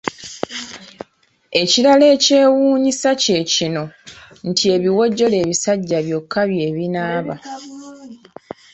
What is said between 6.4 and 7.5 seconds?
bye binaaba.